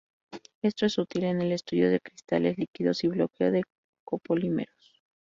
Esto 0.63 0.87
es 0.87 0.97
útil 0.97 1.25
en 1.25 1.43
el 1.43 1.51
estudio 1.51 1.91
de 1.91 1.99
cristales 2.01 2.57
líquidos 2.57 3.03
y 3.03 3.07
bloqueo 3.09 3.51
de 3.51 3.61
copolímeros. 4.03 4.99